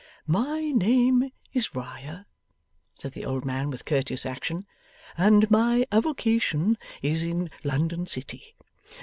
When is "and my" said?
5.15-5.85